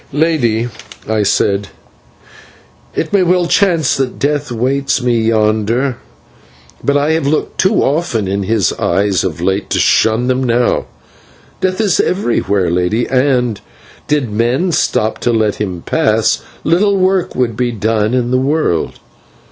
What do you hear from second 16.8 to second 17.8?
work would be